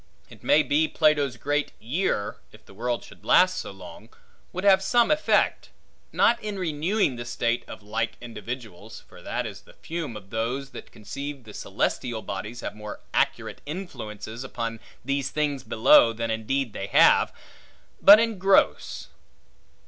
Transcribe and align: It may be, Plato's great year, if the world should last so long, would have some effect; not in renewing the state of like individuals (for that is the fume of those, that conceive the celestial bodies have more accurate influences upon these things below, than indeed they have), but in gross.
It 0.31 0.41
may 0.43 0.63
be, 0.63 0.87
Plato's 0.87 1.37
great 1.37 1.73
year, 1.79 2.37
if 2.51 2.65
the 2.65 2.73
world 2.73 3.03
should 3.03 3.23
last 3.23 3.57
so 3.59 3.69
long, 3.69 4.09
would 4.51 4.63
have 4.63 4.81
some 4.81 5.11
effect; 5.11 5.69
not 6.11 6.43
in 6.43 6.57
renewing 6.57 7.17
the 7.17 7.23
state 7.23 7.63
of 7.69 7.83
like 7.83 8.17
individuals 8.19 9.03
(for 9.07 9.21
that 9.21 9.45
is 9.45 9.61
the 9.61 9.73
fume 9.73 10.17
of 10.17 10.31
those, 10.31 10.71
that 10.71 10.91
conceive 10.91 11.43
the 11.43 11.53
celestial 11.53 12.23
bodies 12.23 12.61
have 12.61 12.73
more 12.73 13.01
accurate 13.13 13.61
influences 13.67 14.43
upon 14.43 14.79
these 15.05 15.29
things 15.29 15.63
below, 15.63 16.13
than 16.13 16.31
indeed 16.31 16.73
they 16.73 16.87
have), 16.87 17.31
but 18.01 18.19
in 18.19 18.39
gross. 18.39 19.07